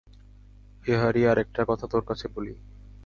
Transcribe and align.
বিহারী, 0.83 1.21
আর-একটা 1.25 1.61
কথা 1.65 1.85
তোর 1.87 2.03
কাছে 2.05 2.25
বলি। 2.27 2.53